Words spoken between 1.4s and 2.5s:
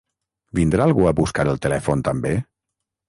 el telèfon també?